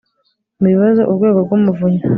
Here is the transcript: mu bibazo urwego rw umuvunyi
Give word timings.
mu 0.59 0.67
bibazo 0.73 1.01
urwego 1.11 1.39
rw 1.45 1.51
umuvunyi 1.57 1.99